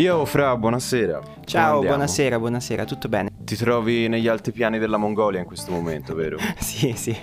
[0.00, 1.20] Io, Fra, buonasera.
[1.44, 3.28] Ciao, buonasera, buonasera, tutto bene?
[3.36, 6.38] Ti trovi negli altipiani della Mongolia in questo momento, vero?
[6.56, 7.14] sì, sì,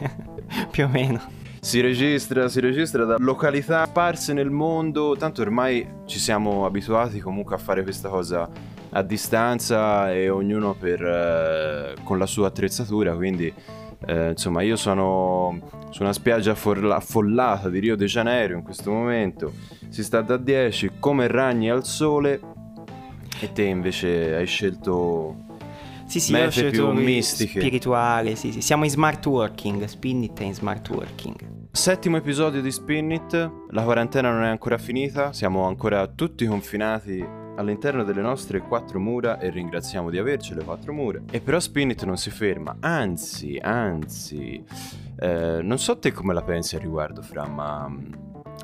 [0.69, 1.19] più o meno.
[1.59, 7.55] Si registra, si registra da località sparse nel mondo, tanto ormai ci siamo abituati comunque
[7.55, 8.47] a fare questa cosa
[8.91, 13.51] a distanza e ognuno per, eh, con la sua attrezzatura, quindi
[14.05, 15.59] eh, insomma io sono
[15.89, 19.51] su una spiaggia affollata di Rio de Janeiro in questo momento,
[19.89, 22.39] si sta da 10 come ragni al sole
[23.39, 25.45] e te invece hai scelto
[26.07, 27.59] sì, sì, ho scelto più mistiche.
[27.59, 28.61] spirituale, sì, sì.
[28.61, 31.35] Siamo in smart working, Spinit è in smart working.
[31.71, 37.23] Settimo episodio di Spinit, la quarantena non è ancora finita, siamo ancora tutti confinati
[37.57, 41.21] all'interno delle nostre quattro mura e ringraziamo di averci le quattro mura.
[41.29, 44.63] E però Spinit non si ferma, anzi, anzi,
[45.19, 47.91] eh, non so te come la pensi al riguardo, Fra, ma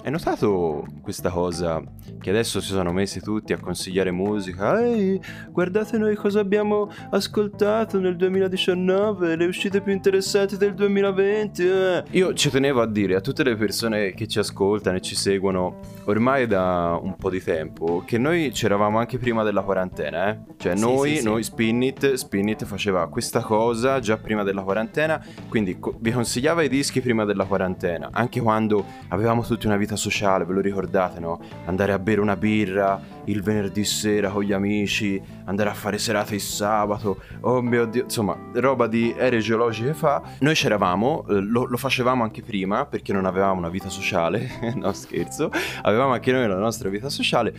[0.06, 1.82] hai notato questa cosa
[2.20, 4.82] che adesso si sono messi tutti a consigliare musica?
[4.84, 5.20] Ehi,
[5.50, 11.66] guardate noi cosa abbiamo ascoltato nel 2019, le uscite più interessanti del 2020.
[11.66, 12.04] Eh.
[12.12, 15.80] Io ci tenevo a dire a tutte le persone che ci ascoltano e ci seguono
[16.06, 20.40] ormai da un po' di tempo che noi c'eravamo anche prima della quarantena, eh?
[20.58, 21.52] Cioè sì, noi, sì, noi sì.
[21.52, 27.00] Spinit, Spinit faceva questa cosa già prima della quarantena, quindi co- vi consigliava i dischi
[27.00, 31.40] prima della quarantena, anche quando avevamo tutti una vita vita sociale, ve lo ricordate, no?
[31.66, 36.36] Andare a bere una birra il venerdì sera con gli amici, andare a fare serate
[36.36, 40.22] il sabato, oh mio dio, insomma, roba di ere geologiche fa.
[40.40, 44.92] Noi c'eravamo, eh, lo, lo facevamo anche prima perché non avevamo una vita sociale, no
[44.94, 45.50] scherzo,
[45.84, 47.54] avevamo anche noi la nostra vita sociale,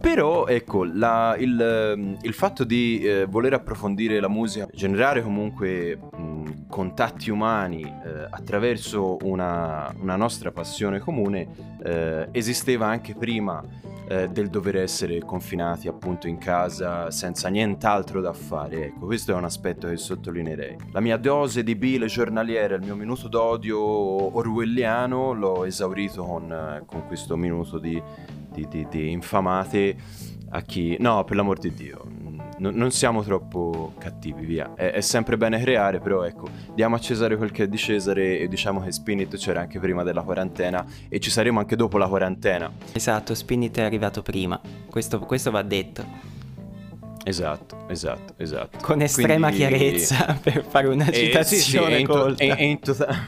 [0.00, 5.96] però ecco, la, il, ehm, il, fatto di eh, voler approfondire la musica, generare comunque
[5.96, 11.48] mh, contatti umani eh, attraverso una, una, nostra passione comune,
[11.84, 13.62] eh, esisteva anche prima
[14.08, 18.86] eh, del dover essere confinati appunto in casa senza nient'altro da fare.
[18.86, 20.76] Ecco, questo è un aspetto che sottolineerei.
[20.92, 26.82] La mia dose di bile giornaliera, il mio minuto d'odio orwelliano l'ho esaurito con, eh,
[26.86, 28.02] con questo minuto di
[28.52, 29.96] di, di, di infamate
[30.50, 30.96] a chi...
[30.98, 32.04] No, per l'amor di Dio,
[32.60, 34.74] n- non siamo troppo cattivi, via.
[34.74, 38.38] È, è, sempre bene creare, però ecco, diamo a Cesare quel che è di Cesare
[38.38, 42.08] e diciamo che Spinit c'era anche prima della quarantena e ci saremo anche dopo la
[42.08, 42.70] quarantena.
[42.92, 46.28] Esatto, Spinit è arrivato prima, questo, questo va detto.
[47.22, 48.78] Esatto, esatto, esatto.
[48.80, 49.76] Con estrema Quindi...
[49.76, 53.18] chiarezza per fare una citazione eh, sì, sì, è in, to- è, è in totale...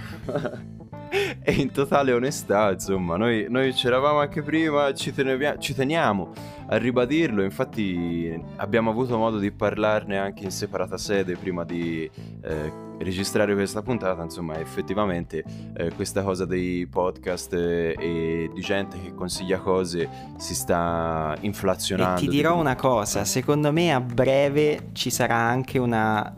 [1.42, 6.32] e in totale onestà, insomma, noi, noi c'eravamo anche prima, ci, tenevia- ci teniamo
[6.68, 12.10] a ribadirlo, infatti abbiamo avuto modo di parlarne anche in separata sede prima di
[12.42, 15.44] eh, registrare questa puntata, insomma effettivamente
[15.76, 20.08] eh, questa cosa dei podcast eh, e di gente che consiglia cose
[20.38, 22.20] si sta inflazionando.
[22.20, 26.34] E ti dirò una cosa, secondo me a breve ci sarà anche una,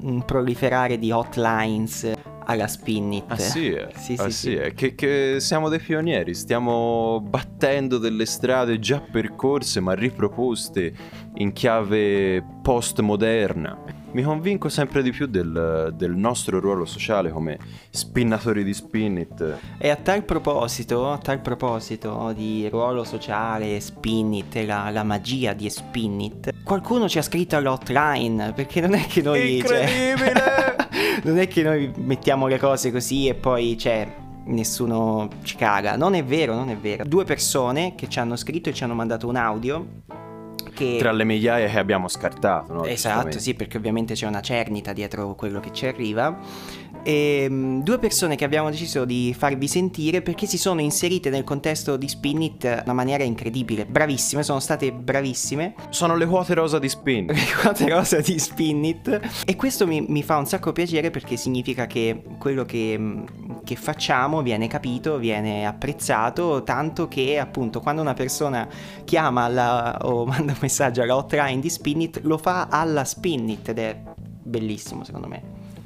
[0.00, 2.14] un proliferare di hotlines
[2.46, 3.30] alla Spinnit.
[3.30, 3.88] Ah sì, eh.
[3.94, 4.30] sì, ah, sì, sì.
[4.30, 4.72] sì.
[4.74, 10.92] Che, che, siamo dei pionieri, stiamo battendo delle strade già percorse ma riproposte
[11.34, 14.04] in chiave postmoderna.
[14.12, 17.58] Mi convinco sempre di più del, del nostro ruolo sociale come
[17.90, 19.58] spinnatori di Spinnit.
[19.76, 25.52] E a tal proposito, a tal proposito di ruolo sociale, Spinnit e la, la magia
[25.52, 29.62] di Spinnit, qualcuno ci ha scritto all'hotline perché non è che noi...
[29.62, 30.32] Cioè, Incredibile!
[30.32, 30.55] Cioè,
[31.22, 34.06] non è che noi mettiamo le cose così e poi c'è
[34.46, 35.96] nessuno ci caga.
[35.96, 37.04] Non è vero, non è vero.
[37.04, 39.86] Due persone che ci hanno scritto e ci hanno mandato un audio.
[40.74, 40.96] Che...
[40.98, 42.84] Tra le migliaia che abbiamo scartato, no?
[42.84, 46.36] Esatto, sì, perché ovviamente c'è una cernita dietro quello che ci arriva
[47.06, 51.96] ehm, due persone che abbiamo deciso di farvi sentire perché si sono inserite nel contesto
[51.96, 53.86] di Spinit in una maniera incredibile.
[53.86, 55.74] Bravissime, sono state bravissime.
[55.90, 57.30] Sono le quote rosa di Spinit.
[57.36, 59.20] Le quote rosa di Spinit.
[59.46, 63.24] E questo mi, mi fa un sacco piacere perché significa che quello che,
[63.62, 68.68] che facciamo viene capito, viene apprezzato, tanto che appunto quando una persona
[69.04, 73.78] chiama alla, o manda un messaggio alla hotline di Spinit lo fa alla Spinit ed
[73.78, 73.96] è
[74.42, 75.42] bellissimo secondo me.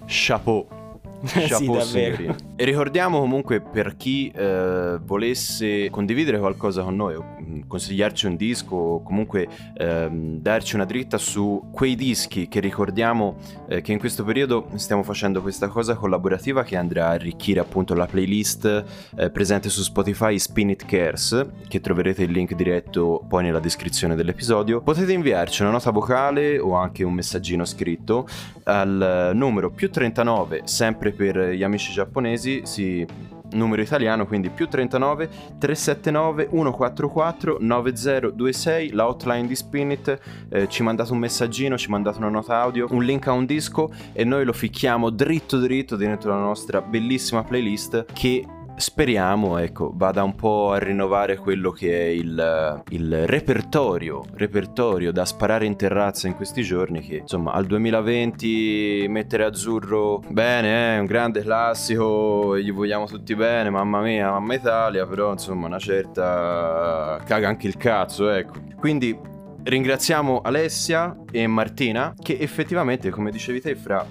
[0.07, 0.80] Chapeau.
[1.25, 2.35] sì, davvero.
[2.57, 8.75] E ricordiamo comunque per chi eh, volesse condividere qualcosa con noi, mm, consigliarci un disco
[8.75, 13.37] o comunque ehm, darci una dritta su quei dischi che ricordiamo
[13.69, 17.95] eh, che in questo periodo stiamo facendo questa cosa collaborativa che andrà a arricchire appunto
[17.95, 18.85] la playlist
[19.17, 24.15] eh, presente su Spotify Spin It Cares, che troverete il link diretto poi nella descrizione
[24.15, 24.81] dell'episodio.
[24.81, 28.27] Potete inviarci una nota vocale o anche un messaggino scritto
[28.65, 33.07] al numero più 39 sempre per gli amici giapponesi si
[33.53, 35.29] numero italiano, quindi più 39
[35.59, 40.19] 379 144 9026, la hotline di Spinit,
[40.49, 43.91] eh, ci mandate un messaggino, ci mandate una nota audio, un link a un disco
[44.13, 48.45] e noi lo ficchiamo dritto dritto dentro la nostra bellissima playlist che
[48.81, 55.25] speriamo ecco, vada un po' a rinnovare quello che è il, il repertorio, repertorio da
[55.25, 61.07] sparare in terrazza in questi giorni che insomma al 2020 mettere azzurro bene, è un
[61.07, 67.49] grande classico, gli vogliamo tutti bene, mamma mia, mamma Italia, però insomma una certa caga
[67.49, 68.55] anche il cazzo, ecco.
[68.77, 69.17] Quindi
[69.63, 74.05] ringraziamo Alessia e Martina che effettivamente, come dicevi te, fra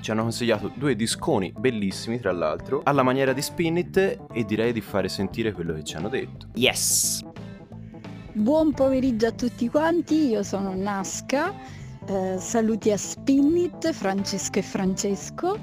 [0.00, 3.96] ci hanno consigliato due disconi bellissimi, tra l'altro, alla maniera di Spinit
[4.32, 6.48] e direi di fare sentire quello che ci hanno detto.
[6.54, 7.24] Yes!
[8.32, 11.52] Buon pomeriggio a tutti quanti, io sono Nasca,
[12.06, 15.58] eh, saluti a Spinit, Francesco e Francesco.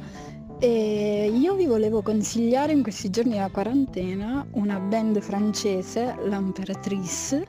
[0.59, 7.47] E io vi volevo consigliare in questi giorni della quarantena una band francese, l'Imperatrice,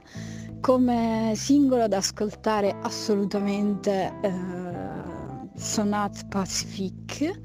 [0.61, 5.06] come singolo da ascoltare assolutamente eh,
[5.57, 7.41] Sonat Pacific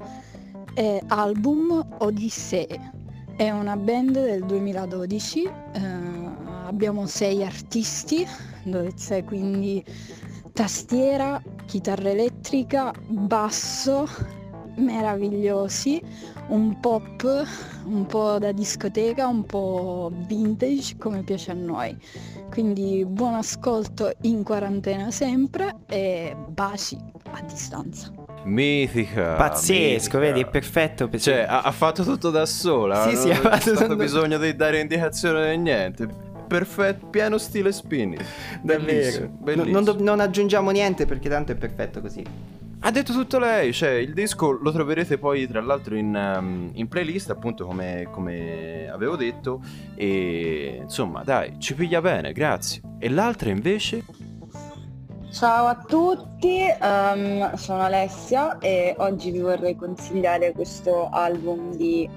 [0.74, 2.92] e album Odyssee.
[3.36, 5.80] È una band del 2012, eh,
[6.66, 8.26] abbiamo sei artisti,
[8.64, 9.84] dove c'è quindi
[10.52, 14.06] tastiera, chitarra elettrica, basso,
[14.76, 16.02] meravigliosi,
[16.48, 17.46] un pop
[17.84, 21.96] un po' da discoteca, un po' vintage come piace a noi.
[22.52, 26.98] Quindi buon ascolto in quarantena sempre e baci
[27.30, 28.12] a distanza.
[28.44, 29.36] Mitica.
[29.36, 30.18] Pazzesco, mitica.
[30.18, 31.08] vedi, è perfetto.
[31.08, 33.08] Per Cioè, ha, ha fatto tutto da sola.
[33.08, 36.06] Sì, sì, non ha c'è fatto stato tutto- bisogno di dare indicazione né niente.
[36.46, 38.22] Perfetto, pieno stile spinning.
[38.60, 39.72] Bellissimo, Non, bellissimo.
[39.72, 42.22] non do- non aggiungiamo niente perché tanto è perfetto così.
[42.84, 46.88] Ha detto tutto lei, cioè il disco lo troverete poi tra l'altro in, um, in
[46.88, 49.62] playlist appunto come, come avevo detto
[49.94, 52.82] e insomma dai, ci piglia bene, grazie.
[52.98, 54.04] E l'altra invece?
[55.30, 62.10] Ciao a tutti, ehm, sono Alessia e oggi vi vorrei consigliare questo album di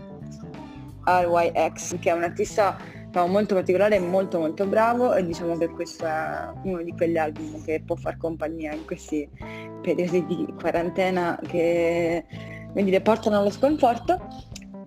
[1.04, 2.76] RYX che è un artista
[3.16, 7.18] diciamo, molto particolare e molto molto bravo e diciamo che questo è uno di quegli
[7.18, 9.28] album che può far compagnia in questi
[9.86, 12.26] periodi di quarantena che
[12.76, 14.20] come dire, portano allo sconforto.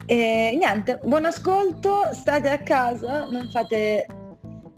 [0.04, 4.06] E niente, buon ascolto, state a casa, non fate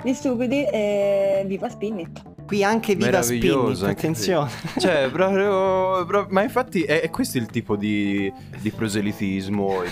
[0.02, 2.29] gli stupidi e viva Spinit!
[2.50, 4.50] Qui anche Viva anche attenzione.
[4.76, 9.90] Cioè, proprio, proprio- ma infatti è, è questo il tipo di, di proselitismo e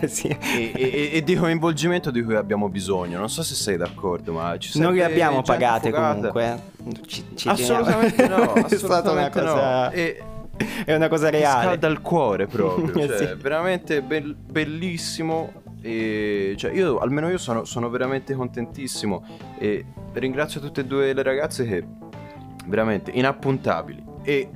[0.00, 0.28] di, sì.
[0.28, 3.18] e, e- e di coinvolgimento di cui abbiamo bisogno.
[3.18, 6.14] Non so se sei d'accordo, ma ci Non le serve abbiamo pagate affogata.
[6.30, 6.60] comunque.
[6.84, 7.00] eh.
[7.06, 9.84] Ci, ci Assolutamente no, è stata una assolutamente cosa...
[9.84, 9.90] no.
[9.92, 10.22] E
[10.86, 11.64] È una cosa reale.
[11.64, 13.34] scalda il cuore proprio, Eh, cioè, sì.
[13.36, 15.60] veramente bel- bellissimo.
[15.82, 19.24] E cioè, io almeno io sono, sono veramente contentissimo
[19.58, 19.84] e
[20.14, 21.84] ringrazio tutte e due le ragazze che
[22.66, 24.48] veramente inappuntabili e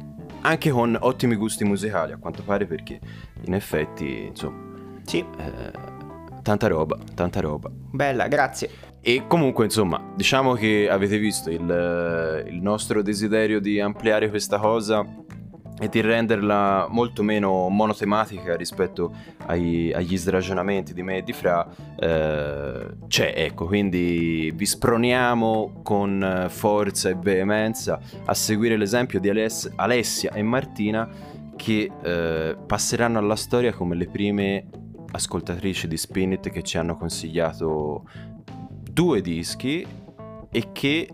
[0.43, 3.00] anche con ottimi gusti musicali a quanto pare perché
[3.43, 4.64] in effetti insomma
[5.05, 5.73] Sì, eh,
[6.43, 7.69] tanta roba, tanta roba.
[7.73, 8.70] bella, grazie.
[9.00, 15.05] E comunque, insomma, diciamo che avete visto il, il nostro desiderio di ampliare questa cosa
[15.78, 19.12] e di renderla molto meno monotematica rispetto
[19.46, 21.69] ai- agli sragionamenti di me e di Fra
[21.99, 29.28] eh, c'è, ecco, quindi vi sproniamo con eh, forza e veemenza a seguire l'esempio di
[29.28, 31.09] Aless- Alessia e Martina
[31.56, 34.66] che eh, passeranno alla storia come le prime
[35.11, 38.09] ascoltatrici di Spinit che ci hanno consigliato
[38.90, 39.87] due dischi
[40.50, 41.09] e che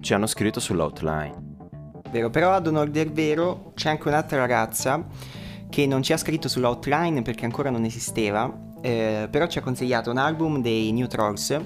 [0.00, 1.47] ci hanno scritto sull'outline.
[2.10, 5.04] Vero, però ad onor del vero c'è anche un'altra ragazza
[5.68, 8.50] che non ci ha scritto sull'outline perché ancora non esisteva,
[8.80, 11.60] eh, però ci ha consigliato un album dei New Trolls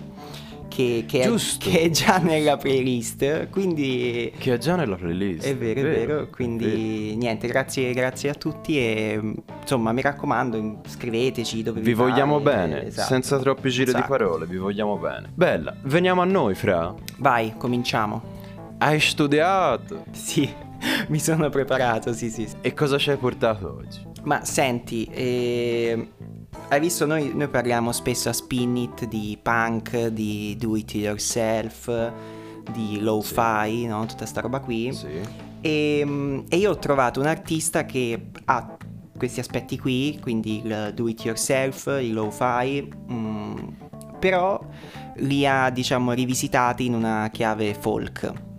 [0.69, 5.47] che, che è, che è già nella playlist, quindi Che è già nella playlist.
[5.47, 9.21] è vero, è vero, quindi niente, grazie, grazie a tutti e
[9.61, 13.09] insomma mi raccomando scriveteci dove Vi vi vogliamo pare, bene, esatto.
[13.09, 15.31] senza troppi giri Un di parole, vi vogliamo bene.
[15.35, 16.93] Bella, veniamo a noi, Fra.
[17.19, 18.32] Vai, cominciamo.
[18.85, 20.07] Hai studiato?
[20.11, 20.53] Sì,
[21.07, 22.49] mi sono preparato, sì sì.
[22.49, 22.57] sì.
[22.63, 24.05] E cosa ci hai portato oggi?
[24.25, 26.09] Ma senti, eh,
[26.69, 32.13] hai visto noi, noi parliamo spesso a Spinit di punk, di do it yourself,
[32.73, 34.05] di lo-fi, no?
[34.07, 34.93] Tutta sta roba qui.
[34.93, 35.21] Sì.
[35.61, 38.77] E, mm, e io ho trovato un artista che ha
[39.17, 43.57] questi aspetti qui, quindi il do it yourself, il lo-fi, mm,
[44.19, 44.61] però
[45.19, 48.51] li ha diciamo rivisitati in una chiave folk.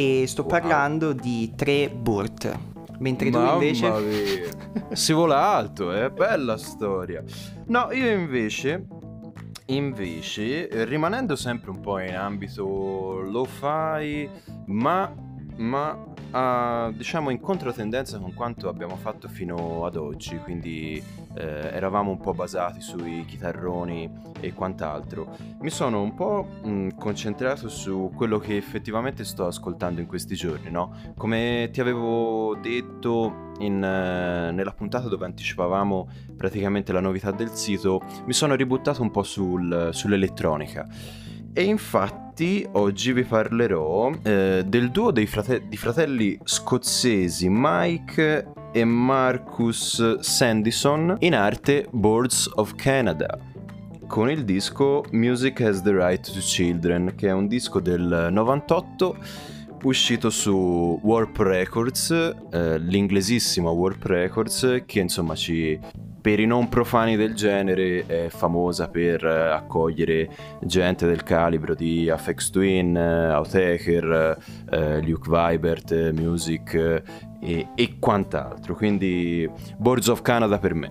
[0.00, 0.50] E sto Wow.
[0.50, 2.58] parlando di tre Burt.
[3.00, 3.90] Mentre tu Mamma invece...
[3.90, 4.96] mia.
[4.96, 7.22] si vola alto, è bella storia.
[7.66, 8.86] No, io invece
[9.66, 14.26] invece eh, rimanendo sempre un po' in ambito lo-fi,
[14.68, 15.12] ma
[15.56, 21.02] ma ha, diciamo in controtendenza con quanto abbiamo fatto fino ad oggi, quindi
[21.34, 24.10] eh, eravamo un po' basati sui chitarroni
[24.40, 25.36] e quant'altro.
[25.60, 30.70] Mi sono un po' mh, concentrato su quello che effettivamente sto ascoltando in questi giorni,
[30.70, 30.94] no?
[31.16, 38.00] Come ti avevo detto in, eh, nella puntata dove anticipavamo praticamente la novità del sito,
[38.26, 40.86] mi sono ributtato un po' sul, sull'elettronica.
[41.52, 50.18] E infatti oggi vi parlerò eh, del duo frate- di fratelli scozzesi Mike e Marcus
[50.20, 53.38] Sandison in arte Boards of Canada.
[54.06, 59.16] Con il disco Music Has the Right to Children che è un disco del 98
[59.82, 62.10] uscito su Warp Records,
[62.50, 65.78] eh, l'inglesissimo Warp Records che insomma ci
[66.20, 70.28] per i non profani del genere è famosa per eh, accogliere
[70.60, 74.38] gente del calibro di Afex Twin, eh, Outtaker,
[74.70, 76.74] eh, Luke Vibert, eh, Music
[77.40, 78.74] e, e quant'altro.
[78.74, 80.90] Quindi Boards of Canada per me.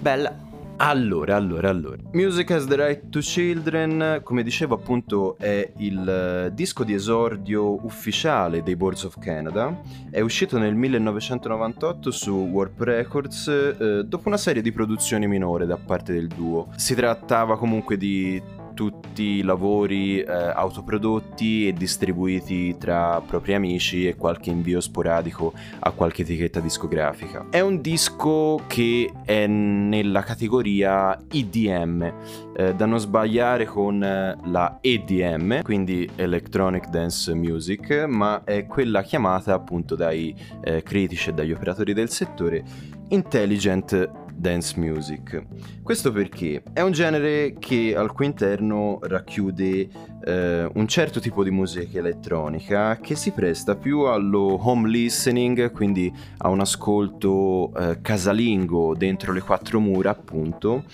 [0.00, 0.51] Bella.
[0.84, 2.02] Allora, allora, allora.
[2.10, 7.84] Music has the Right to Children, come dicevo appunto, è il eh, disco di esordio
[7.84, 9.80] ufficiale dei Boards of Canada.
[10.10, 15.76] È uscito nel 1998 su Warp Records eh, dopo una serie di produzioni minore da
[15.76, 16.66] parte del duo.
[16.74, 18.42] Si trattava comunque di
[18.74, 26.22] tutti lavori eh, autoprodotti e distribuiti tra propri amici e qualche invio sporadico a qualche
[26.22, 27.46] etichetta discografica.
[27.50, 32.12] È un disco che è nella categoria EDM,
[32.56, 39.02] eh, da non sbagliare con eh, la EDM, quindi Electronic Dance Music, ma è quella
[39.02, 42.64] chiamata appunto dai eh, critici e dagli operatori del settore
[43.08, 45.44] Intelligent dance music.
[45.82, 49.88] Questo perché è un genere che al cui interno racchiude
[50.24, 56.12] eh, un certo tipo di musica elettronica che si presta più allo home listening, quindi
[56.38, 60.84] a un ascolto eh, casalingo dentro le quattro mura, appunto,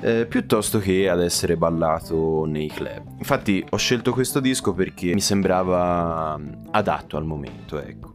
[0.00, 3.16] eh, piuttosto che ad essere ballato nei club.
[3.18, 8.12] Infatti ho scelto questo disco perché mi sembrava mm, adatto al momento, ecco.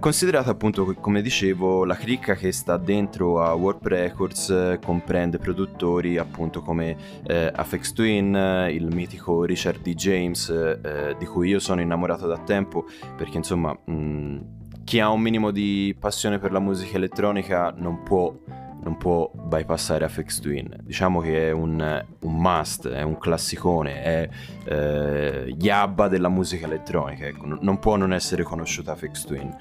[0.00, 6.16] Considerata appunto, come dicevo, la cricca che sta dentro a Warp Records eh, comprende produttori
[6.16, 8.34] appunto come eh, Afex Twin,
[8.70, 9.92] il mitico Richard D.
[9.92, 15.20] James, eh, di cui io sono innamorato da tempo, perché insomma mh, chi ha un
[15.20, 18.34] minimo di passione per la musica elettronica non può
[18.82, 20.74] non può bypassare Afex Twin.
[20.82, 24.28] Diciamo che è un, un must, è un classicone, è
[24.64, 29.56] eh, gli ABBA della musica elettronica, ecco, non può non essere conosciuta Afex Twin.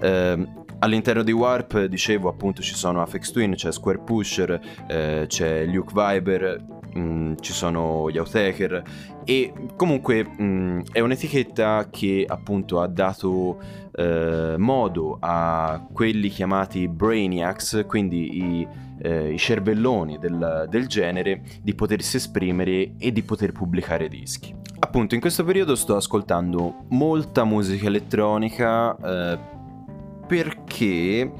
[0.00, 5.64] Eh, all'interno di Warp, dicevo, appunto ci sono Afex Twin, c'è Square Pusher, eh, c'è
[5.66, 6.64] Luke Viber,
[6.98, 8.82] mm, ci sono gli Outtaker
[9.24, 13.58] e comunque mh, mm, è un'etichetta che appunto ha dato
[13.92, 18.68] eh, modo a quelli chiamati Brainiacs, quindi i,
[19.02, 24.54] eh, i cervelloni del, del genere, di potersi esprimere e di poter pubblicare dischi.
[24.80, 29.38] Appunto in questo periodo sto ascoltando molta musica elettronica eh,
[30.26, 31.32] perché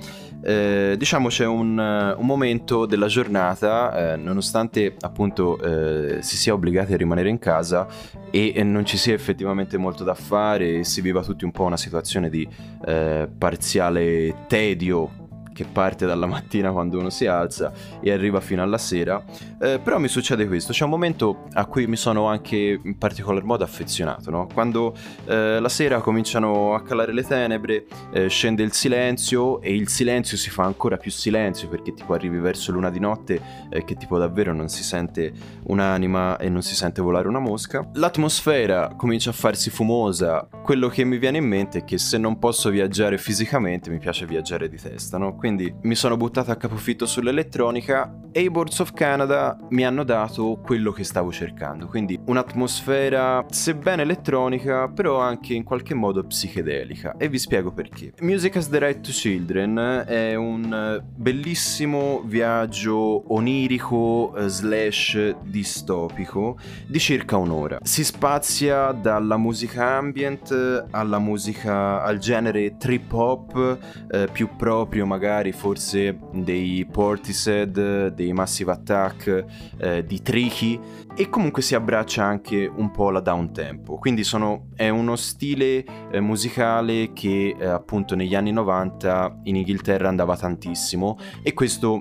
[0.43, 6.93] eh, diciamo c'è un, un, momento della giornata, eh, nonostante appunto eh, si sia obbligati
[6.93, 7.87] a rimanere in casa
[8.31, 11.77] e, e, non ci sia effettivamente molto da fare si viva tutti un po' una
[11.77, 12.47] situazione di
[12.85, 15.23] eh, parziale tedio
[15.55, 19.25] che parte dalla mattina quando uno si alza e arriva fino alla sera.
[19.59, 23.45] Eh, però mi succede questo, c'è un momento a cui mi sono anche in particolar
[23.45, 24.47] modo affezionato, no?
[24.53, 24.95] quando
[25.25, 30.37] eh, la sera cominciano a calare le tenebre, eh, scende il silenzio e il silenzio
[30.37, 34.19] si fa ancora più silenzio perché tipo arrivi verso l'una di notte eh, che tipo
[34.19, 35.33] davvero non si sente
[35.65, 37.89] un'anima e non si sente volare una mosca.
[37.95, 42.39] L'atmosfera comincia a farsi fumosa, quello che mi viene in mente è che se non
[42.39, 45.37] posso viaggiare fisicamente mi piace viaggiare di testa, no?
[45.45, 50.59] Quindi mi sono buttato a capofitto sull'elettronica e i Boards of Canada mi hanno dato
[50.65, 57.29] quello che stavo cercando, quindi un'atmosfera sebbene elettronica però anche in qualche modo psichedelica e
[57.29, 58.15] vi spiego perché.
[58.21, 66.99] Music as the Right to Children è un bellissimo viaggio onirico eh, slash distopico di
[66.99, 67.81] circa un'ora.
[67.83, 73.79] Si spazia dalla musica ambient alla musica al genere trip hop
[74.11, 79.45] eh, più proprio magari magari forse dei Portishead, dei Massive Attack,
[79.79, 80.79] eh, di Tricky
[81.17, 85.85] e comunque si abbraccia anche un po' la down tempo, quindi sono, è uno stile
[86.11, 91.99] eh, musicale che eh, appunto negli anni 90 in Inghilterra andava tantissimo e questo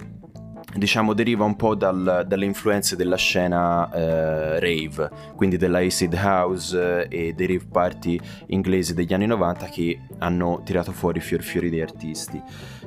[0.75, 7.07] diciamo deriva un po' dal, dalle influenze della scena eh, rave, quindi della acid house
[7.07, 11.69] eh, e dei rave party inglesi degli anni 90 che hanno tirato fuori fior fiori
[11.69, 12.41] di artisti.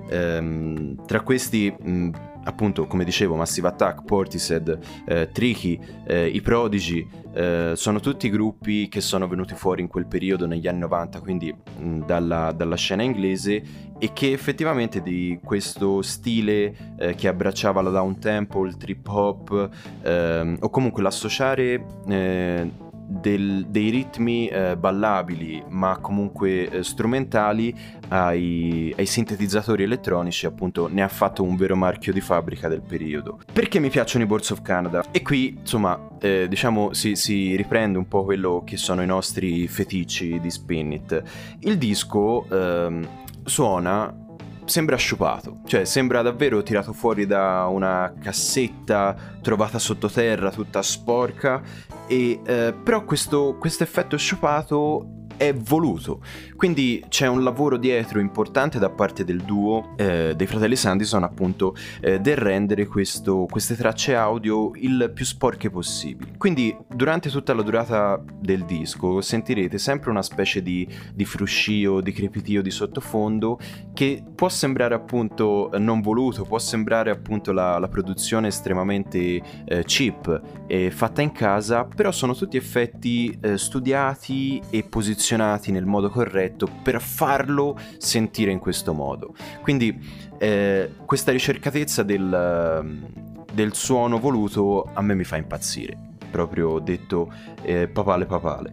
[0.09, 2.11] Ehm, tra questi mh,
[2.47, 8.89] appunto come dicevo Massive Attack, Portishead, eh, Tricky, eh, i Prodigy eh, sono tutti gruppi
[8.89, 13.03] che sono venuti fuori in quel periodo negli anni 90 quindi mh, dalla, dalla, scena
[13.03, 13.63] inglese
[13.99, 19.71] e che effettivamente di questo stile eh, che abbracciava la down tempo, il trip hop
[20.03, 22.71] ehm, o comunque l'associare eh,
[23.07, 27.75] del, dei ritmi eh, ballabili ma comunque eh, strumentali
[28.09, 33.39] ai, ai, sintetizzatori elettronici appunto ne ha fatto un vero marchio di fabbrica del periodo.
[33.53, 35.05] Perché mi piacciono i Boards of Canada?
[35.11, 39.69] E qui insomma eh, diciamo si, si, riprende un po' quello che sono i nostri
[39.69, 41.23] feticci di Spinit
[41.61, 43.07] il disco ehm,
[43.45, 44.26] suona
[44.67, 51.63] sembra sciupato, cioè sembra davvero tirato fuori da una cassetta trovata sottoterra tutta sporca.
[52.07, 56.21] E eh, però questo effetto sciupato è voluto.
[56.57, 61.75] Quindi c'è un lavoro dietro importante da parte del duo eh, dei fratelli Sandison, appunto,
[62.01, 66.33] eh, del rendere questo, queste tracce audio il più sporche possibili.
[66.39, 72.13] Quindi durante tutta la durata del disco sentirete sempre una specie di, di fruscio, di
[72.13, 73.59] crepitio di sottofondo
[73.93, 80.65] che può sembrare appunto non voluto, può sembrare appunto la, la produzione estremamente eh, cheap
[80.67, 86.09] e fatta in casa, però sono tutti effetti eh, studiati e posizionati posizionati nel modo
[86.09, 89.35] corretto per farlo sentire in questo modo.
[89.61, 89.99] Quindi
[90.39, 93.11] eh, questa ricercatezza del,
[93.53, 95.99] del, suono voluto a me mi fa impazzire,
[96.31, 98.73] proprio detto eh, papale papale.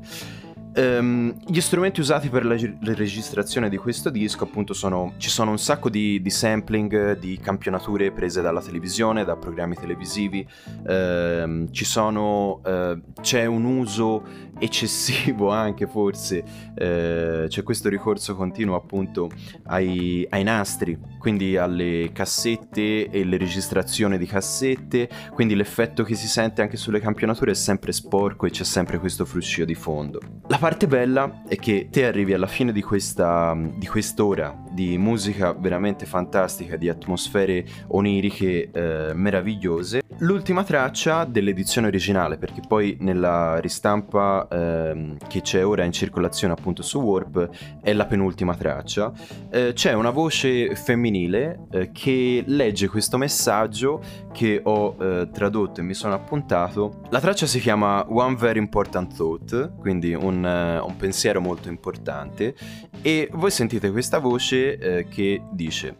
[0.75, 5.13] Um, gli strumenti usati per la, la, registrazione di questo disco, appunto, sono.
[5.17, 10.47] Ci sono un sacco di, di, sampling, di campionature prese dalla televisione, da programmi televisivi.
[10.83, 12.61] Ci sono.
[12.65, 14.23] Uh, c'è un uso
[14.59, 16.43] eccessivo anche, forse.
[16.75, 19.29] Eh, c'è questo ricorso continuo, appunto,
[19.65, 25.09] ai, ai nastri, quindi alle cassette e le registrazioni di cassette.
[25.31, 29.25] Quindi l'effetto che si sente anche sulle campionature è sempre sporco e c'è sempre questo
[29.25, 30.19] fruscio di fondo.
[30.47, 35.53] La parte bella è che te arrivi alla fine di, questa, di quest'ora di musica
[35.53, 40.01] veramente fantastica, di atmosfere oniriche eh, meravigliose.
[40.19, 46.81] L'ultima traccia dell'edizione originale, perché poi nella ristampa eh, che c'è ora in circolazione appunto
[46.81, 47.49] su Warp
[47.81, 49.11] è la penultima traccia,
[49.49, 54.01] eh, c'è una voce femminile eh, che legge questo messaggio
[54.31, 57.01] che ho eh, tradotto e mi sono appuntato.
[57.09, 62.55] La traccia si chiama One Very Important Thought, quindi un eh, un pensiero molto importante
[63.01, 65.97] e voi sentite questa voce eh, che dice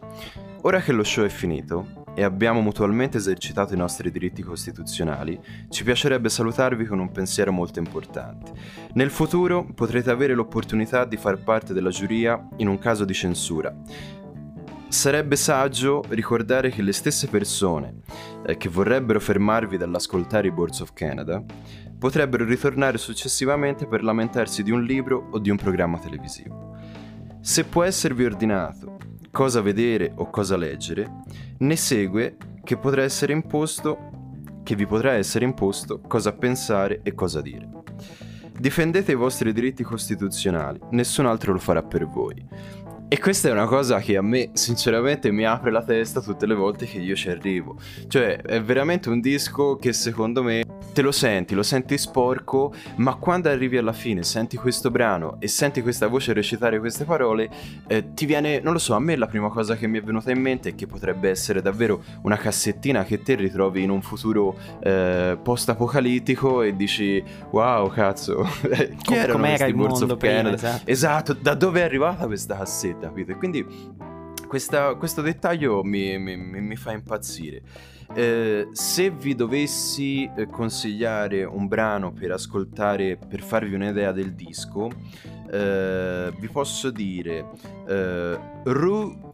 [0.62, 5.84] Ora che lo show è finito e abbiamo mutualmente esercitato i nostri diritti costituzionali, ci
[5.84, 8.52] piacerebbe salutarvi con un pensiero molto importante.
[8.94, 13.74] Nel futuro potrete avere l'opportunità di far parte della giuria in un caso di censura.
[14.88, 18.02] Sarebbe saggio ricordare che le stesse persone
[18.46, 21.42] eh, che vorrebbero fermarvi dall'ascoltare i Boards of Canada
[21.98, 26.76] potrebbero ritornare successivamente per lamentarsi di un libro o di un programma televisivo.
[27.40, 28.96] Se può esservi ordinato
[29.34, 31.10] cosa vedere o cosa leggere,
[31.58, 34.12] ne segue che potrà essere imposto
[34.62, 37.68] che vi potrà essere imposto cosa pensare e cosa dire.
[38.56, 42.46] Difendete i vostri diritti costituzionali, nessun altro lo farà per voi.
[43.06, 46.54] E questa è una cosa che a me sinceramente mi apre la testa tutte le
[46.54, 47.76] volte che io ci arrivo.
[48.08, 50.64] Cioè è veramente un disco che secondo me
[50.94, 55.48] te lo senti, lo senti sporco, ma quando arrivi alla fine, senti questo brano e
[55.48, 57.50] senti questa voce recitare queste parole,
[57.88, 60.30] eh, ti viene, non lo so, a me la prima cosa che mi è venuta
[60.30, 64.56] in mente è che potrebbe essere davvero una cassettina che te ritrovi in un futuro
[64.80, 70.82] eh, post-apocalittico e dici, wow, cazzo, chi Com- erano questi il of prima, esatto.
[70.84, 73.32] esatto, da dove è arrivata questa cassetta, capito?
[73.32, 73.66] E quindi
[74.46, 77.62] questa, questo dettaglio mi, mi, mi fa impazzire.
[78.14, 84.90] Eh, se vi dovessi eh, consigliare un brano per ascoltare, per farvi un'idea del disco,
[85.50, 87.46] eh, vi posso dire
[87.88, 89.32] eh, Rue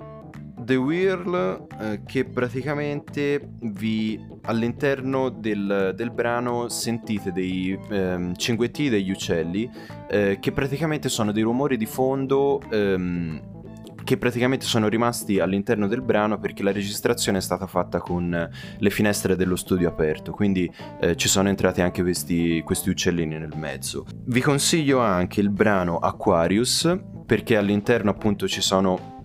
[0.61, 9.11] The Whirl eh, che praticamente vi all'interno del, del brano sentite dei ehm, cinguetti degli
[9.11, 9.70] uccelli
[10.09, 13.50] eh, che praticamente sono dei rumori di fondo ehm,
[14.11, 18.90] che praticamente sono rimasti all'interno del brano perché la registrazione è stata fatta con le
[18.90, 20.68] finestre dello studio aperto, quindi
[21.01, 24.05] eh, ci sono entrati anche questi, questi uccellini nel mezzo.
[24.25, 26.92] Vi consiglio anche il brano Aquarius
[27.25, 29.23] perché all'interno appunto ci sono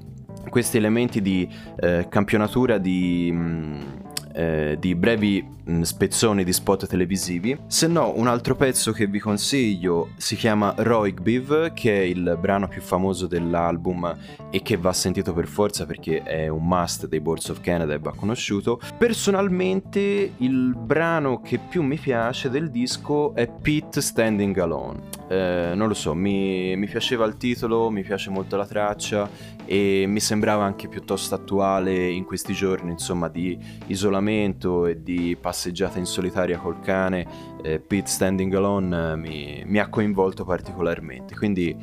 [0.51, 3.31] questi elementi di eh, campionatura di...
[3.33, 4.04] Mh, mm,
[4.35, 7.57] eh, di brevi mh, mm, spezzoni di spot televisivi.
[7.67, 12.67] Se no, un altro pezzo che vi consiglio si chiama Roigbiv, che è il brano
[12.67, 14.15] più famoso dell'album
[14.51, 17.99] e che va sentito per forza perché è un must dei Boards of Canada e
[17.99, 18.79] va conosciuto.
[18.97, 25.13] Personalmente, il brano che più mi piace del disco è Pete Standing Alone.
[25.27, 29.29] Eh, non lo so, mi, mi piaceva il titolo, mi piace molto la traccia
[29.65, 35.99] e mi sembrava anche piuttosto attuale in questi giorni, insomma, di isolamento e di passeggiata
[35.99, 37.53] in solitaria col cane.
[37.61, 41.75] Eh, Pete Standing Alone eh, mi, mi, ha coinvolto particolarmente, quindi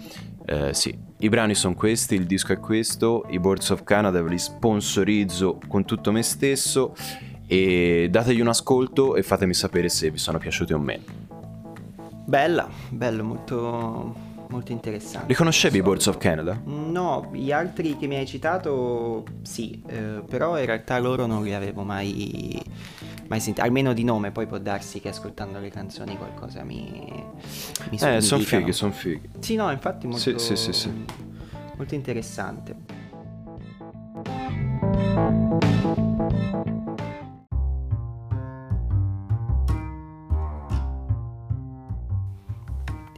[0.47, 4.39] eh, sì, i brani sono questi, il disco è questo, i Boards of Canada li
[4.39, 6.95] sponsorizzo con tutto me stesso
[7.47, 11.03] e dategli un ascolto e fatemi sapere se vi sono piaciuti o meno.
[12.25, 14.15] Bella, bello, molto,
[14.53, 15.27] molto interessante.
[15.29, 16.61] Li conoscevi i Boards of Canada?
[16.65, 21.55] No, gli altri che mi hai citato sì, eh, però in realtà loro non li
[21.55, 22.63] avevo mai,
[23.29, 27.25] mai sentiti, almeno di nome, poi può darsi che ascoltando le canzoni qualcosa mi...
[27.91, 29.29] mi eh, sono fighi, sono fighi.
[29.41, 31.05] Sì, no, infatti molto, sì, sì, sì, sì.
[31.77, 33.02] molto interessante.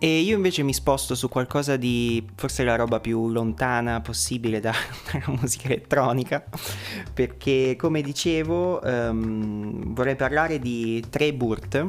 [0.05, 4.75] E io invece mi sposto su qualcosa di forse la roba più lontana possibile da,
[5.11, 6.45] dalla musica elettronica,
[7.14, 11.88] perché come dicevo um, vorrei parlare di Trey Burt,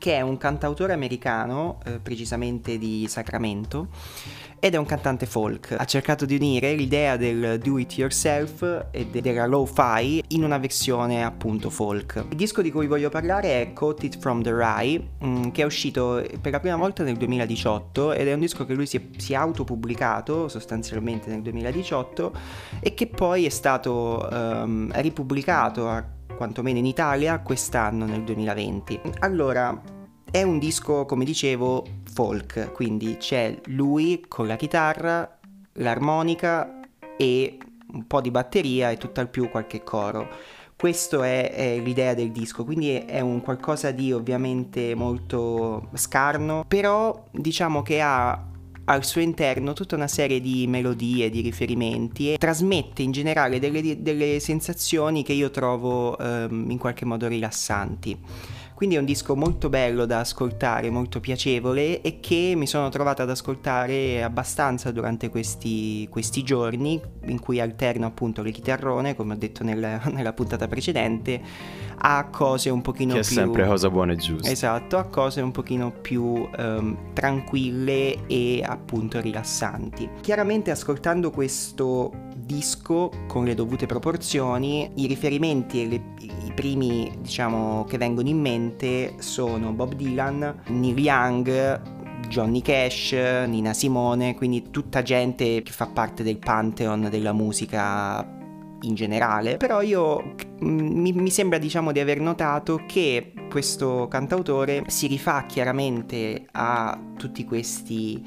[0.00, 3.88] che è un cantautore americano, eh, precisamente di Sacramento,
[4.58, 5.74] ed è un cantante folk.
[5.76, 11.22] Ha cercato di unire l'idea del do it yourself e della lo-fi in una versione
[11.22, 12.24] appunto folk.
[12.30, 15.64] Il disco di cui voglio parlare è Caught It From The Rye, mm, che è
[15.66, 19.02] uscito per la prima volta nel 2018 ed è un disco che lui si è,
[19.18, 22.32] si è autopubblicato sostanzialmente nel 2018
[22.80, 28.98] e che poi è stato um, ripubblicato a quantomeno in Italia quest'anno nel 2020.
[29.18, 29.78] Allora,
[30.30, 35.38] è un disco, come dicevo, folk, quindi c'è lui con la chitarra,
[35.74, 36.80] l'armonica
[37.18, 37.58] e
[37.92, 40.28] un po' di batteria e tutt'al più qualche coro.
[40.74, 46.64] Questa è, è, l'idea del disco, quindi è, è, un qualcosa di ovviamente molto scarno,
[46.66, 48.49] però diciamo che ha
[48.90, 54.02] al suo interno tutta una serie di melodie, di riferimenti e trasmette in generale delle,
[54.02, 58.18] delle sensazioni che io trovo ehm, in qualche modo rilassanti.
[58.80, 63.24] Quindi è un disco molto bello da ascoltare, molto piacevole e che mi sono trovata
[63.24, 69.36] ad ascoltare abbastanza durante questi, questi giorni in cui alterno appunto le chitarrone, come ho
[69.36, 71.42] detto nel, nella puntata precedente,
[71.98, 73.28] a cose un pochino che più...
[73.28, 74.50] Che è sempre cosa buona e giusta.
[74.50, 80.08] Esatto, a cose un pochino più um, tranquille e appunto rilassanti.
[80.22, 86.02] Chiaramente ascoltando questo disco con le dovute proporzioni, i riferimenti e le,
[86.50, 91.80] i primi diciamo che vengono in mente sono Bob Dylan, Neil Young,
[92.28, 93.12] Johnny Cash,
[93.46, 98.38] Nina Simone, quindi tutta gente che fa parte del pantheon della musica
[98.82, 105.06] in generale, però io mi, mi, sembra diciamo di aver notato che questo cantautore si
[105.06, 108.24] rifà chiaramente a tutti questi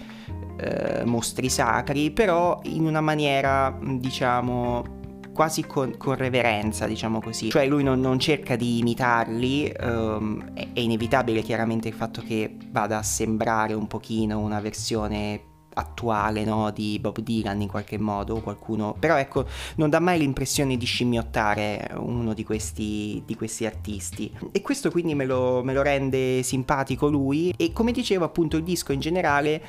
[0.57, 5.01] eh, mostri sacri, però in una maniera, diciamo,
[5.33, 7.49] quasi con, con, reverenza, diciamo così.
[7.49, 12.55] Cioè lui non, non cerca di imitarli, um, è, è, inevitabile chiaramente il fatto che
[12.69, 16.71] vada a sembrare un pochino una versione attuale no?
[16.71, 21.89] di Bob Dylan in qualche modo qualcuno però ecco non dà mai l'impressione di scimmiottare
[21.95, 27.07] uno di questi, di questi artisti e questo quindi me lo, me lo rende simpatico
[27.07, 29.61] lui e come dicevo appunto il disco in generale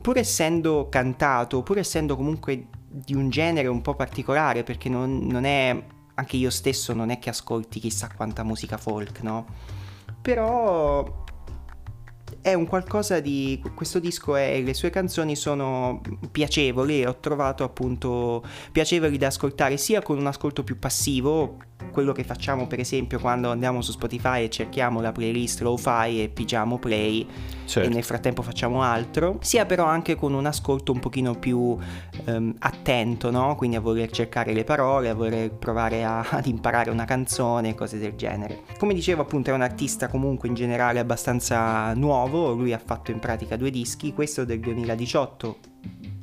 [0.00, 5.44] pur essendo cantato, pur essendo comunque di un genere un po' particolare, perché non, non
[5.44, 5.80] è,
[6.14, 9.46] anche io stesso non è che ascolti chissà quanta musica folk, no?
[10.20, 11.24] Però
[12.42, 16.00] è un qualcosa di questo disco e le sue canzoni sono
[16.30, 21.58] piacevoli ho trovato appunto piacevoli da ascoltare sia con un ascolto più passivo
[21.92, 26.30] quello che facciamo per esempio quando andiamo su Spotify e cerchiamo la playlist lo-fi e
[26.32, 27.26] pigiamo play
[27.70, 27.88] certo.
[27.88, 31.76] e nel frattempo facciamo altro, sia però anche con un ascolto un pochino più
[32.26, 33.54] um, attento, no?
[33.54, 37.98] Quindi a voler cercare le parole, a voler provare a, ad imparare una canzone, cose
[37.98, 38.62] del genere.
[38.78, 43.18] Come dicevo appunto è un artista comunque in generale abbastanza nuovo, lui ha fatto in
[43.18, 45.58] pratica due dischi, questo del 2018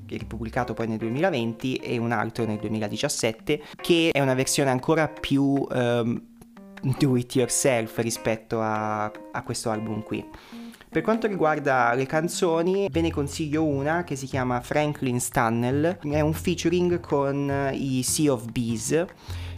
[0.09, 5.41] ripubblicato poi nel 2020 e un altro nel 2017 che è una versione ancora più
[5.69, 6.21] um,
[6.97, 10.25] do it yourself rispetto a, a questo album qui.
[10.89, 16.21] Per quanto riguarda le canzoni, ve ne consiglio una che si chiama Franklin's Tunnel, è
[16.21, 19.05] un featuring con i Sea of Bees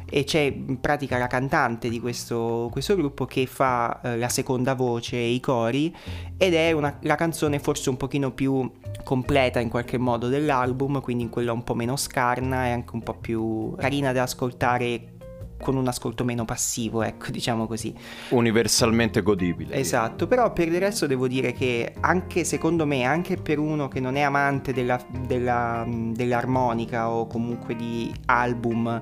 [0.09, 4.73] e c'è in pratica la cantante di questo, questo gruppo che fa eh, la seconda
[4.73, 5.95] voce e i cori
[6.37, 8.69] ed è una, la canzone forse un pochino più
[9.03, 13.15] completa in qualche modo dell'album, quindi quella un po' meno scarna e anche un po'
[13.15, 15.17] più carina da ascoltare
[15.59, 17.93] con un ascolto meno passivo, ecco, diciamo così.
[18.29, 19.75] Universalmente godibile.
[19.75, 23.99] Esatto, però per il resto devo dire che anche secondo me, anche per uno che
[23.99, 29.01] non è amante della, della, dell'armonica o comunque di album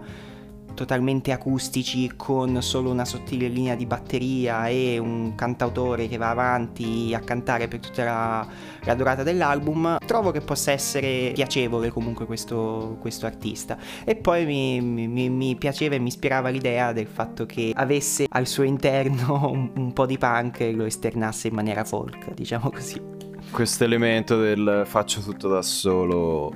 [0.77, 7.15] totalmente acustici con solo una sottile linea di batteria e un cantautore che va avanti
[7.15, 8.47] a cantare per tutta la,
[8.83, 13.75] la durata dell'album, trovo che possa essere piacevole comunque questo, questo artista.
[14.05, 18.45] E poi mi, mi, mi, piaceva e mi ispirava l'idea del fatto che avesse al
[18.45, 23.01] suo interno un, un po' di punk e lo esternasse in maniera folk, diciamo così.
[23.49, 26.53] Questo elemento del faccio tutto da solo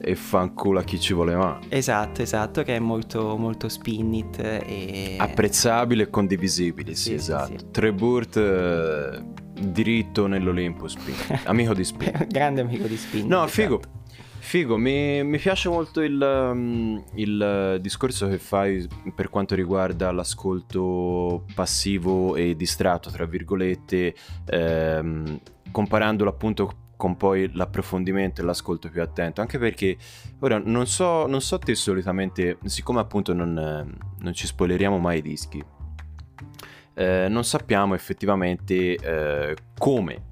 [0.00, 1.66] e fanculo a chi ci vuole male.
[1.68, 5.16] Esatto, esatto, che è molto, molto spinnit e...
[5.18, 7.58] Apprezzabile e condivisibile, sì, sì esatto.
[7.58, 7.70] Sì.
[7.70, 9.22] Treburt eh,
[9.60, 11.14] diritto nell'Olimpo Spin.
[11.44, 12.26] amico di Spin.
[12.28, 13.26] Grande amico di Spin.
[13.26, 13.50] No, esatto.
[13.50, 13.80] figo.
[14.42, 21.44] Figo, mi, mi piace molto il, um, il, discorso che fai per quanto riguarda l'ascolto
[21.54, 24.14] passivo e distratto, tra virgolette,
[24.46, 29.96] ehm, comparandolo appunto con poi l'approfondimento e l'ascolto più attento, anche perché
[30.40, 35.22] ora non so, non so te solitamente, siccome appunto non, non ci spoileriamo mai i
[35.22, 35.64] dischi,
[36.92, 40.24] eh, non sappiamo effettivamente eh, come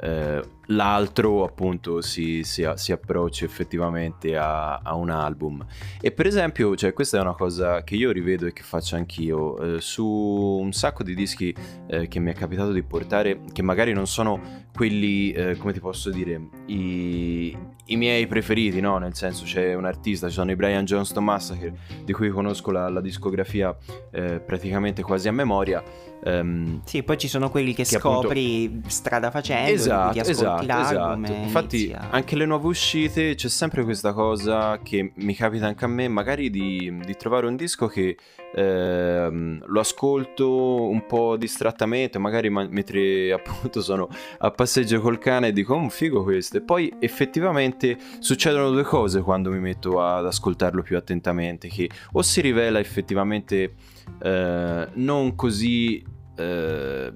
[0.00, 5.64] eh, l'altro appunto si, si, si approccia effettivamente a, a, un album.
[6.00, 9.76] E per esempio cioè, questa è una cosa che io rivedo e che faccio anch'io
[9.76, 11.54] eh, su un sacco di dischi
[11.86, 15.80] eh, che mi è capitato di portare che magari non sono quelli eh, come ti
[15.80, 18.98] posso dire i, i, miei preferiti no?
[18.98, 22.88] Nel senso c'è un artista ci sono i Brian Johnston Massacre di cui conosco la,
[22.88, 23.76] la discografia
[24.10, 25.82] eh, praticamente quasi a memoria
[26.24, 28.90] Um, sì, poi ci sono quelli che, che scopri appunto...
[28.90, 31.32] strada facendo, esatto, ascolti esatto, esatto.
[31.32, 32.08] Infatti a...
[32.10, 36.50] anche le nuove uscite c'è sempre questa cosa che mi capita anche a me, magari
[36.50, 38.16] di, di trovare un disco che
[38.54, 45.52] ehm, lo ascolto un po' distrattamente, magari mentre appunto sono a passeggio col cane e
[45.52, 50.26] dico un oh, figo questo e poi effettivamente succedono due cose quando mi metto ad
[50.26, 53.74] ascoltarlo più attentamente, che o si rivela effettivamente
[54.22, 56.04] eh, non così,
[56.36, 57.12] eh,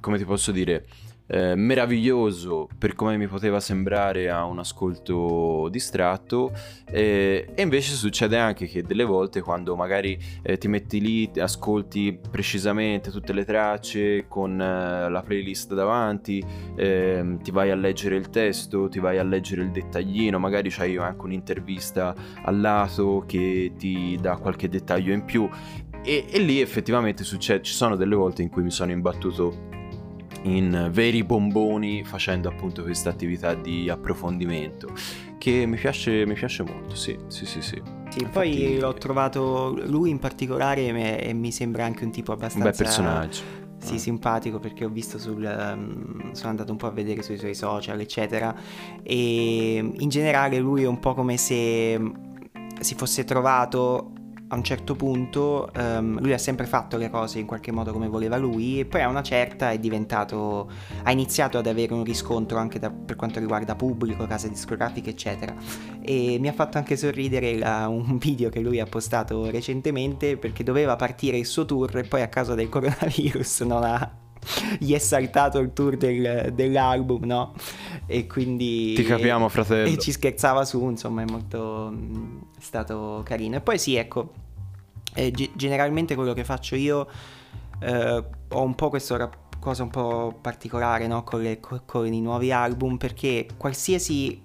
[0.00, 0.86] come ti posso dire,
[1.26, 6.52] eh, meraviglioso per come mi poteva sembrare a un ascolto distratto.
[6.90, 12.18] Eh, e invece succede anche che delle volte quando magari eh, ti metti lì ascolti
[12.30, 16.44] precisamente tutte le tracce con eh, la playlist davanti
[16.76, 20.96] ehm, ti vai a leggere il testo ti vai a leggere il dettaglino magari c'hai
[20.96, 25.48] anche un'intervista al lato che ti dà qualche dettaglio in più.
[26.04, 29.83] E, e lì effettivamente succede, ci sono delle volte in cui mi sono imbattuto
[30.44, 34.92] in veri bomboni facendo appunto questa attività di approfondimento
[35.38, 37.82] che mi piace, mi piace molto, sì, sì, sì, sì.
[38.08, 42.68] Sì, poi l'ho trovato lui in particolare e mi sembra anche un tipo abbastanza...
[42.68, 43.42] Un bel personaggio.
[43.78, 43.98] Sì, ah.
[43.98, 45.44] simpatico perché ho visto sul...
[45.44, 48.54] Um, sono andato un po' a vedere sui suoi social, eccetera,
[49.02, 52.00] e in generale lui è un po' come se
[52.80, 54.12] si fosse trovato
[54.48, 58.08] a un certo punto um, lui ha sempre fatto le cose in qualche modo come
[58.08, 60.70] voleva lui e poi a una certa è diventato
[61.02, 65.54] ha iniziato ad avere un riscontro anche da, per quanto riguarda pubblico, case discografiche eccetera.
[66.02, 70.62] E mi ha fatto anche sorridere la, un video che lui ha postato recentemente perché
[70.62, 74.23] doveva partire il suo tour e poi a causa del coronavirus non ha
[74.78, 77.54] gli è saltato il tour del, dell'album, no?
[78.06, 78.94] E quindi...
[78.94, 79.88] Ti capiamo, fratello.
[79.88, 81.92] E ci scherzava su, insomma, è molto...
[82.56, 83.56] è stato carino.
[83.56, 84.32] E poi sì, ecco,
[85.14, 87.06] eh, g- generalmente quello che faccio io
[87.80, 91.24] eh, ho un po' questa cosa un po' particolare no?
[91.24, 94.42] con, le, con, i nuovi album perché qualsiasi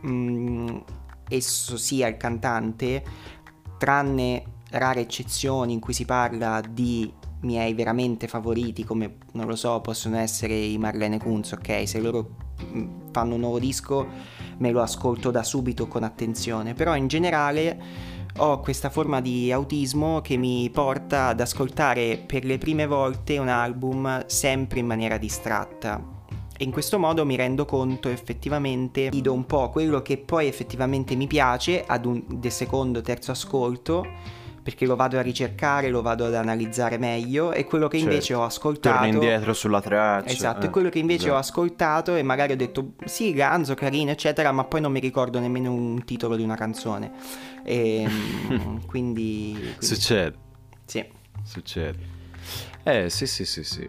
[0.00, 0.76] mh, mm,
[1.28, 3.04] esso sia il cantante,
[3.78, 7.12] tranne rare eccezioni in cui si parla di
[7.44, 12.36] miei veramente favoriti come non lo so possono essere i Marlene Kunz ok se loro
[12.64, 14.06] mm, fanno un nuovo disco
[14.58, 20.20] me lo ascolto da subito con attenzione però in generale ho questa forma di autismo
[20.20, 26.02] che mi porta ad ascoltare per le prime volte un album sempre in maniera distratta.
[26.58, 31.26] In questo modo mi rendo conto effettivamente, do un po' quello che poi effettivamente mi
[31.26, 34.04] piace ad un de secondo, terzo ascolto,
[34.64, 38.40] perché lo vado a ricercare, lo vado ad analizzare meglio e quello che invece Certo.
[38.40, 38.96] ho ascoltato...
[38.96, 40.32] Torni indietro sulla traccia.
[40.32, 41.60] Esatto, eh, e quello che invece ho esatto.
[41.60, 45.70] ascoltato e magari ho detto sì, ganzo, carino, eccetera, ma poi non mi ricordo nemmeno
[45.70, 47.12] un titolo di una canzone.
[47.62, 48.06] E,
[48.88, 50.36] quindi, quindi Succede,
[50.86, 51.04] sì.
[51.42, 51.98] succede.
[52.84, 53.86] Eh, sì, sì, sì, sì.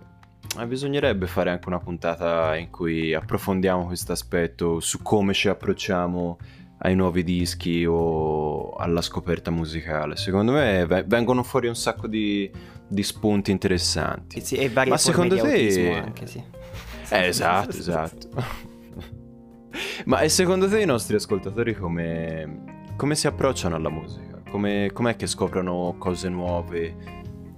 [0.60, 6.38] Eh, bisognerebbe fare anche una puntata in cui approfondiamo questo aspetto su come ci approcciamo
[6.86, 10.16] ai nuovi dischi o alla scoperta musicale.
[10.18, 12.50] Secondo me ve- vengono fuori un sacco di,
[12.88, 14.40] di spunti interessanti.
[14.40, 16.44] Sì, e varie Ma secondo te- anche, sì.
[17.10, 18.30] Eh, esatto, esatto.
[20.06, 22.64] Ma e secondo te i nostri ascoltatori come,
[22.96, 24.42] come si approcciano alla musica?
[24.50, 26.96] Come, com'è che scoprono cose nuove?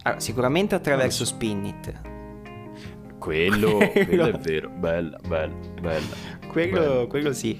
[0.04, 1.34] Allora, sicuramente attraverso so.
[1.34, 2.02] Spinnit.
[3.20, 6.16] Quello, quello è vero, bella, bella, bella.
[6.58, 7.58] Quello, quello sì.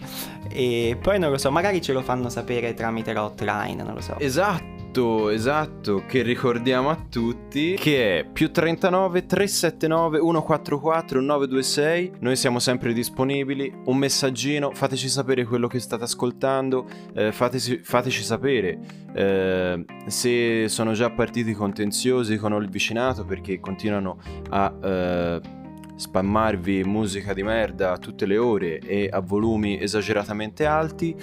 [0.50, 4.02] E poi non lo so, magari ce lo fanno sapere tramite la hotline, non lo
[4.02, 4.18] so.
[4.18, 12.12] Esatto, esatto, che ricordiamo a tutti che è più 39 379 144 926.
[12.20, 13.72] Noi siamo sempre disponibili.
[13.86, 18.80] Un messaggino, fateci sapere quello che state ascoltando, eh, fateci, fateci sapere
[19.14, 25.42] eh, se sono già partiti contenziosi con il vicinato perché continuano a eh,
[25.98, 31.16] spammarvi musica di merda a tutte le ore e a volumi esageratamente alti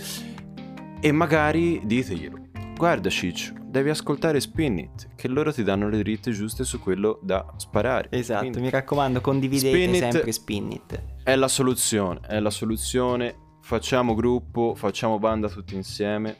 [1.00, 2.42] e magari diteglielo.
[2.76, 7.20] Guarda Ciccio, devi ascoltare Spin It, che loro ti danno le dritte giuste su quello
[7.22, 8.08] da sparare.
[8.10, 11.02] Esatto, Quindi mi raccomando, condividete Spinnit- sempre Spinnit.
[11.22, 13.36] è la soluzione, è la soluzione.
[13.60, 16.38] Facciamo gruppo, facciamo banda tutti insieme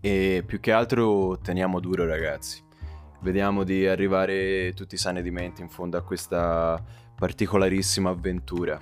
[0.00, 2.62] e più che altro teniamo duro ragazzi.
[3.22, 6.82] Vediamo di arrivare tutti sani di mente in fondo a questa
[7.20, 8.80] particolarissima avventura.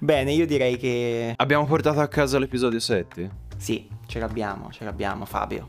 [0.00, 3.30] Bene, io direi che Abbiamo portato a casa l'episodio 7?
[3.56, 5.66] sì, ce l'abbiamo, ce l'abbiamo Fabio.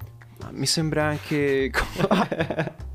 [0.52, 1.70] Mi sembra anche...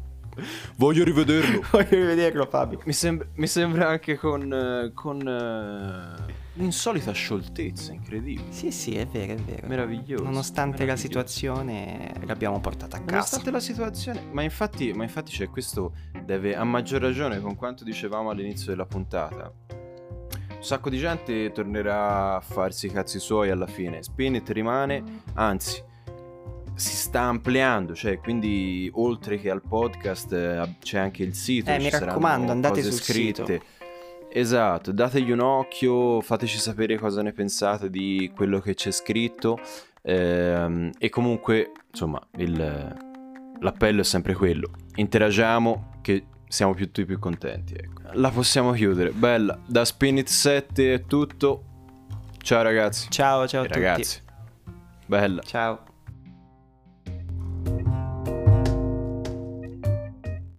[0.85, 1.63] Voglio rivederlo.
[1.73, 2.79] Voglio rivederlo Fabio.
[2.85, 8.53] Mi, sembra- mi sembra anche con, eh, con eh, l'insolita scioltezza, incredibile.
[8.53, 9.67] Sì, sì, è vero, è vero.
[9.67, 10.25] Meraviglioso.
[10.25, 11.07] Nonostante la meraviglioso.
[11.07, 13.13] situazione l'abbiamo portata a casa.
[13.13, 17.83] Nonostante la situazione, ma infatti, ma infatti c'è questo, deve a maggior ragione con quanto
[17.83, 19.51] dicevamo all'inizio della puntata.
[19.71, 24.03] Un sacco di gente tornerà a farsi i cazzi suoi alla fine.
[24.03, 25.83] Spinit rimane, anzi,
[26.75, 31.71] si sta ampliando, cioè quindi oltre che al podcast eh, c'è anche il sito.
[31.71, 33.61] Eh, mi raccomando, andate sul scritte.
[34.37, 39.59] Esatto, dategli un occhio, fateci sapere cosa ne pensate di quello che c'è scritto.
[40.07, 42.95] ehm, e comunque, insomma, il-
[43.61, 44.69] l'appello è sempre quello.
[44.97, 47.75] Interagiamo che siamo più tutti più contenti.
[47.75, 48.03] Ecco.
[48.13, 49.13] La possiamo chiudere.
[49.13, 51.65] Bella, da Spinit 7 è tutto.
[52.43, 53.09] Ciao ragazzi.
[53.09, 53.81] Ciao, ciao a E tutti.
[53.81, 54.21] ragazzi.
[55.07, 55.41] Bella.
[55.43, 55.85] Ciao.